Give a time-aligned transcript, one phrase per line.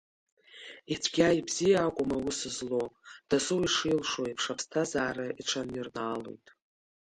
[0.93, 2.89] Ицәгьа-ибзиа акәым аус злоу,
[3.29, 6.45] дасу ишилшо еиԥш аԥсҭазаара иҽанираалоит.